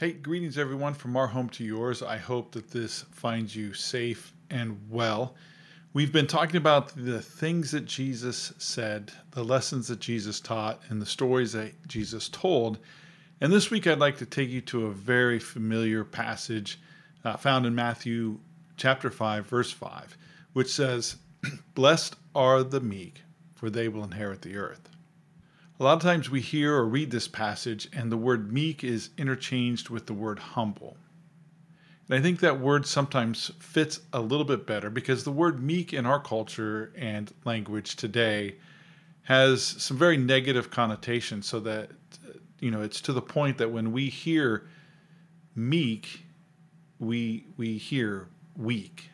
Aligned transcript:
Hey, 0.00 0.12
greetings 0.12 0.56
everyone 0.56 0.94
from 0.94 1.14
our 1.14 1.26
home 1.26 1.50
to 1.50 1.62
yours. 1.62 2.02
I 2.02 2.16
hope 2.16 2.52
that 2.52 2.70
this 2.70 3.02
finds 3.10 3.54
you 3.54 3.74
safe 3.74 4.32
and 4.48 4.80
well. 4.88 5.34
We've 5.92 6.10
been 6.10 6.26
talking 6.26 6.56
about 6.56 6.96
the 6.96 7.20
things 7.20 7.72
that 7.72 7.84
Jesus 7.84 8.54
said, 8.56 9.12
the 9.32 9.44
lessons 9.44 9.88
that 9.88 10.00
Jesus 10.00 10.40
taught, 10.40 10.80
and 10.88 11.02
the 11.02 11.06
stories 11.06 11.52
that 11.52 11.86
Jesus 11.86 12.30
told. 12.30 12.78
And 13.42 13.52
this 13.52 13.70
week 13.70 13.86
I'd 13.86 13.98
like 13.98 14.16
to 14.16 14.24
take 14.24 14.48
you 14.48 14.62
to 14.62 14.86
a 14.86 14.90
very 14.90 15.38
familiar 15.38 16.02
passage 16.02 16.80
uh, 17.22 17.36
found 17.36 17.66
in 17.66 17.74
Matthew 17.74 18.38
chapter 18.78 19.10
5, 19.10 19.44
verse 19.44 19.70
5, 19.70 20.16
which 20.54 20.72
says, 20.72 21.16
Blessed 21.74 22.16
are 22.34 22.62
the 22.62 22.80
meek, 22.80 23.20
for 23.54 23.68
they 23.68 23.88
will 23.88 24.04
inherit 24.04 24.40
the 24.40 24.56
earth. 24.56 24.88
A 25.80 25.82
lot 25.82 25.94
of 25.94 26.02
times 26.02 26.28
we 26.28 26.42
hear 26.42 26.74
or 26.74 26.86
read 26.86 27.10
this 27.10 27.26
passage, 27.26 27.88
and 27.94 28.12
the 28.12 28.16
word 28.18 28.52
meek 28.52 28.84
is 28.84 29.08
interchanged 29.16 29.88
with 29.88 30.04
the 30.04 30.12
word 30.12 30.38
humble. 30.38 30.98
And 32.06 32.18
I 32.18 32.20
think 32.20 32.40
that 32.40 32.60
word 32.60 32.84
sometimes 32.84 33.50
fits 33.60 34.00
a 34.12 34.20
little 34.20 34.44
bit 34.44 34.66
better 34.66 34.90
because 34.90 35.24
the 35.24 35.32
word 35.32 35.62
meek 35.62 35.94
in 35.94 36.04
our 36.04 36.20
culture 36.20 36.92
and 36.94 37.32
language 37.46 37.96
today 37.96 38.56
has 39.22 39.62
some 39.62 39.96
very 39.96 40.18
negative 40.18 40.70
connotations, 40.70 41.46
so 41.46 41.60
that, 41.60 41.88
you 42.58 42.70
know, 42.70 42.82
it's 42.82 43.00
to 43.00 43.14
the 43.14 43.22
point 43.22 43.56
that 43.56 43.72
when 43.72 43.90
we 43.90 44.10
hear 44.10 44.68
meek, 45.54 46.24
we, 46.98 47.46
we 47.56 47.78
hear 47.78 48.28
weak. 48.54 49.08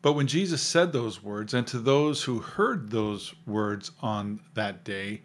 But 0.00 0.12
when 0.12 0.28
Jesus 0.28 0.62
said 0.62 0.92
those 0.92 1.24
words, 1.24 1.54
and 1.54 1.66
to 1.66 1.80
those 1.80 2.22
who 2.22 2.38
heard 2.38 2.92
those 2.92 3.34
words 3.48 3.90
on 4.00 4.38
that 4.54 4.84
day, 4.84 5.22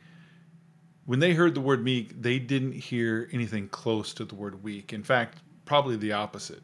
when 1.05 1.19
they 1.19 1.33
heard 1.33 1.53
the 1.53 1.61
word 1.61 1.83
meek, 1.83 2.21
they 2.21 2.39
didn't 2.39 2.73
hear 2.73 3.29
anything 3.31 3.67
close 3.67 4.13
to 4.15 4.25
the 4.25 4.35
word 4.35 4.63
weak. 4.63 4.91
In 4.91 5.03
fact, 5.03 5.39
probably 5.65 5.97
the 5.97 6.13
opposite. 6.13 6.63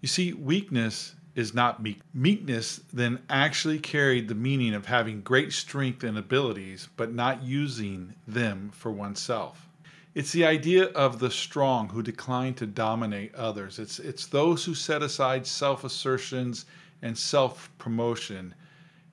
You 0.00 0.08
see, 0.08 0.32
weakness 0.32 1.14
is 1.34 1.54
not 1.54 1.82
meek. 1.82 2.00
Meekness 2.14 2.80
then 2.92 3.20
actually 3.28 3.78
carried 3.78 4.28
the 4.28 4.34
meaning 4.34 4.74
of 4.74 4.86
having 4.86 5.22
great 5.22 5.52
strength 5.52 6.02
and 6.02 6.18
abilities, 6.18 6.88
but 6.96 7.12
not 7.12 7.42
using 7.42 8.14
them 8.26 8.70
for 8.74 8.90
oneself. 8.90 9.68
It's 10.14 10.32
the 10.32 10.44
idea 10.44 10.86
of 10.88 11.18
the 11.18 11.30
strong 11.30 11.88
who 11.88 12.02
decline 12.02 12.54
to 12.54 12.66
dominate 12.66 13.34
others. 13.34 13.78
It's, 13.78 13.98
it's 13.98 14.26
those 14.26 14.64
who 14.64 14.74
set 14.74 15.02
aside 15.02 15.46
self 15.46 15.84
assertions 15.84 16.66
and 17.00 17.16
self 17.16 17.70
promotion. 17.78 18.54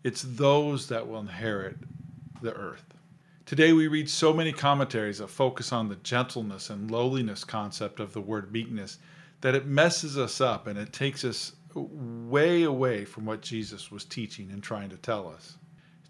It's 0.04 0.24
those 0.24 0.88
that 0.88 1.08
will 1.08 1.20
inherit 1.20 1.78
the 2.42 2.54
earth. 2.54 2.84
Today, 3.50 3.74
we 3.74 3.88
read 3.88 4.08
so 4.08 4.32
many 4.32 4.52
commentaries 4.52 5.18
that 5.18 5.30
focus 5.32 5.74
on 5.74 5.90
the 5.90 5.96
gentleness 5.96 6.70
and 6.70 6.92
lowliness 6.92 7.44
concept 7.44 8.00
of 8.00 8.14
the 8.14 8.22
word 8.22 8.52
meekness 8.52 9.00
that 9.42 9.56
it 9.56 9.66
messes 9.66 10.20
us 10.20 10.40
up 10.40 10.68
and 10.68 10.78
it 10.78 10.94
takes 10.94 11.26
us 11.26 11.54
way 11.74 12.62
away 12.62 13.06
from 13.06 13.26
what 13.26 13.42
Jesus 13.42 13.90
was 13.90 14.06
teaching 14.06 14.52
and 14.52 14.62
trying 14.62 14.92
to 14.92 14.98
tell 14.98 15.28
us. 15.28 15.58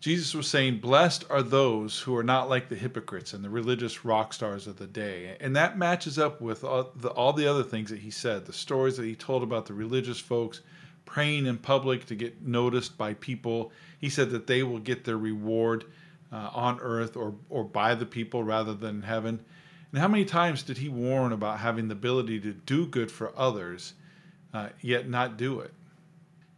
Jesus 0.02 0.34
was 0.34 0.50
saying, 0.50 0.82
Blessed 0.82 1.24
are 1.30 1.42
those 1.42 2.02
who 2.02 2.14
are 2.18 2.24
not 2.24 2.50
like 2.50 2.68
the 2.68 2.76
hypocrites 2.76 3.32
and 3.32 3.42
the 3.42 3.50
religious 3.50 4.04
rock 4.04 4.34
stars 4.34 4.68
of 4.68 4.76
the 4.76 4.86
day. 4.86 5.38
And 5.40 5.56
that 5.56 5.78
matches 5.78 6.20
up 6.20 6.42
with 6.42 6.66
all 6.66 6.92
the, 6.98 7.08
all 7.12 7.32
the 7.32 7.50
other 7.50 7.64
things 7.64 7.90
that 7.90 8.00
he 8.00 8.12
said, 8.12 8.46
the 8.46 8.52
stories 8.52 8.98
that 8.98 9.06
he 9.06 9.16
told 9.16 9.44
about 9.44 9.66
the 9.66 9.74
religious 9.74 10.20
folks 10.20 10.60
praying 11.06 11.46
in 11.46 11.58
public 11.58 12.06
to 12.08 12.16
get 12.16 12.42
noticed 12.42 12.98
by 12.98 13.14
people. 13.14 13.72
He 13.98 14.10
said 14.10 14.30
that 14.32 14.46
they 14.46 14.62
will 14.62 14.80
get 14.80 15.06
their 15.06 15.18
reward 15.18 15.86
uh, 16.32 16.50
on 16.54 16.80
earth 16.82 17.16
or, 17.16 17.36
or 17.50 17.64
by 17.64 17.96
the 17.96 18.06
people 18.06 18.44
rather 18.44 18.74
than 18.74 19.02
heaven. 19.02 19.40
And 19.92 20.02
how 20.02 20.08
many 20.08 20.26
times 20.26 20.64
did 20.64 20.78
he 20.78 20.90
warn 20.90 21.32
about 21.32 21.60
having 21.60 21.88
the 21.88 21.94
ability 21.94 22.40
to 22.42 22.54
do 22.54 22.86
good 22.86 23.12
for 23.12 23.34
others, 23.38 23.94
uh, 24.54 24.70
yet 24.82 25.10
not 25.10 25.38
do 25.38 25.60
it? 25.62 25.74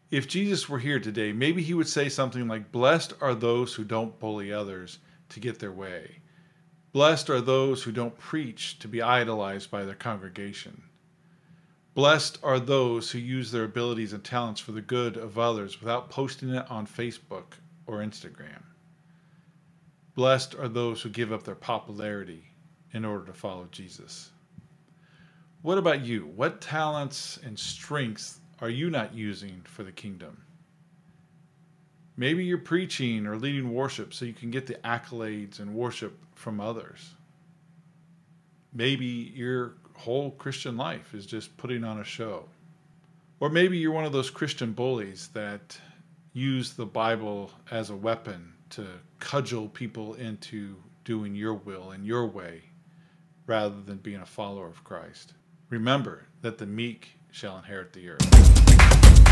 If 0.09 0.27
Jesus 0.27 0.67
were 0.67 0.79
here 0.79 0.99
today, 0.99 1.31
maybe 1.31 1.63
he 1.63 1.73
would 1.73 1.87
say 1.87 2.09
something 2.09 2.47
like, 2.47 2.71
Blessed 2.71 3.13
are 3.21 3.33
those 3.33 3.73
who 3.73 3.85
don't 3.85 4.19
bully 4.19 4.51
others 4.51 4.99
to 5.29 5.39
get 5.39 5.59
their 5.59 5.71
way. 5.71 6.17
Blessed 6.91 7.29
are 7.29 7.39
those 7.39 7.83
who 7.83 7.93
don't 7.93 8.17
preach 8.17 8.77
to 8.79 8.89
be 8.89 9.01
idolized 9.01 9.71
by 9.71 9.85
their 9.85 9.95
congregation. 9.95 10.83
Blessed 11.93 12.39
are 12.43 12.59
those 12.59 13.11
who 13.11 13.19
use 13.19 13.51
their 13.51 13.63
abilities 13.63 14.11
and 14.11 14.23
talents 14.23 14.59
for 14.59 14.73
the 14.73 14.81
good 14.81 15.15
of 15.15 15.39
others 15.39 15.79
without 15.79 16.09
posting 16.09 16.49
it 16.49 16.69
on 16.69 16.85
Facebook 16.85 17.53
or 17.85 17.99
Instagram. 17.99 18.61
Blessed 20.13 20.55
are 20.55 20.67
those 20.67 21.01
who 21.01 21.09
give 21.09 21.31
up 21.31 21.43
their 21.43 21.55
popularity 21.55 22.43
in 22.91 23.05
order 23.05 23.25
to 23.25 23.33
follow 23.33 23.67
Jesus. 23.71 24.31
What 25.61 25.77
about 25.77 26.03
you? 26.03 26.25
What 26.35 26.59
talents 26.59 27.39
and 27.45 27.57
strengths 27.57 28.39
are 28.59 28.69
you 28.69 28.89
not 28.89 29.13
using 29.13 29.61
for 29.63 29.83
the 29.83 29.91
kingdom? 29.91 30.43
Maybe 32.17 32.43
you're 32.43 32.57
preaching 32.57 33.25
or 33.25 33.37
leading 33.37 33.73
worship 33.73 34.13
so 34.13 34.25
you 34.25 34.33
can 34.33 34.51
get 34.51 34.67
the 34.67 34.75
accolades 34.83 35.59
and 35.59 35.73
worship 35.73 36.17
from 36.35 36.59
others. 36.59 37.15
Maybe 38.73 39.05
your 39.05 39.75
whole 39.95 40.31
Christian 40.31 40.77
life 40.77 41.13
is 41.13 41.25
just 41.25 41.55
putting 41.57 41.83
on 41.83 41.99
a 41.99 42.03
show. 42.03 42.49
Or 43.39 43.49
maybe 43.49 43.77
you're 43.77 43.91
one 43.91 44.05
of 44.05 44.11
those 44.11 44.29
Christian 44.29 44.73
bullies 44.73 45.29
that 45.33 45.77
use 46.33 46.73
the 46.73 46.85
Bible 46.85 47.51
as 47.71 47.89
a 47.89 47.95
weapon 47.95 48.53
to 48.71 48.87
cudgel 49.19 49.67
people 49.67 50.13
into 50.15 50.75
doing 51.03 51.35
your 51.35 51.53
will 51.53 51.91
and 51.91 52.05
your 52.05 52.25
way 52.25 52.61
rather 53.45 53.81
than 53.81 53.97
being 53.97 54.21
a 54.21 54.25
follower 54.25 54.67
of 54.67 54.83
Christ. 54.83 55.33
Remember 55.69 56.25
that 56.41 56.57
the 56.57 56.65
meek 56.65 57.09
shall 57.31 57.57
inherit 57.57 57.93
the 57.93 58.09
earth. 58.09 59.30